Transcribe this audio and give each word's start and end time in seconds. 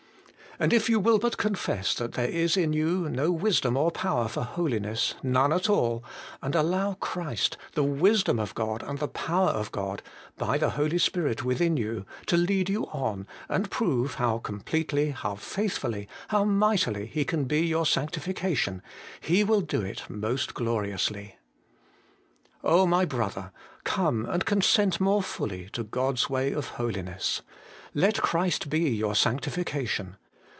And 0.59 0.73
if 0.73 0.87
you 0.91 0.99
will 0.99 1.17
but 1.17 1.37
confess 1.37 1.95
that 1.95 2.11
there 2.11 2.29
is 2.29 2.55
in 2.55 2.71
you 2.71 3.09
no 3.09 3.31
wisdom 3.31 3.75
or 3.75 3.89
power 3.89 4.27
for 4.27 4.43
holiness, 4.43 5.15
none 5.23 5.51
at 5.51 5.71
all, 5.71 6.03
and 6.39 6.53
allow 6.53 6.93
Christ,' 6.95 7.57
the 7.73 7.83
Wisdom 7.83 8.37
of 8.37 8.53
God 8.53 8.83
and 8.83 8.99
the 8.99 9.07
Power 9.07 9.47
of 9.49 9.71
God/ 9.71 10.03
by 10.37 10.59
the 10.59 10.71
Holy 10.71 10.99
Spirit 10.99 11.43
within 11.43 11.77
you, 11.77 12.05
to 12.27 12.37
lead 12.37 12.69
you 12.69 12.83
on, 12.91 13.25
and 13.49 13.71
prove 13.71 14.15
how 14.15 14.37
completely, 14.37 15.09
how 15.11 15.33
faithfully, 15.33 16.07
how 16.27 16.43
mightily, 16.43 17.07
He 17.07 17.25
can 17.25 17.45
be 17.45 17.61
your 17.61 17.85
sanctification, 17.87 18.83
He 19.19 19.43
will 19.43 19.61
do 19.61 19.81
it 19.81 20.03
most 20.09 20.53
gloriously. 20.53 21.37
my 22.63 23.03
brother! 23.05 23.51
come 23.83 24.25
and 24.27 24.45
consent 24.45 24.99
more 24.99 25.23
fully 25.23 25.69
to 25.71 25.81
God's 25.83 26.29
way 26.29 26.51
of 26.51 26.67
holiness. 26.77 27.41
Let 27.95 28.21
Christ 28.21 28.69
be 28.69 28.81
your 28.91 29.13
sanctifi 29.15 29.15
IN 29.15 29.15
CHRIST 29.15 29.15
OUR 29.15 29.15
SANCTIFICATION. 29.15 29.69
199 29.69 30.17
cation. 30.17 30.17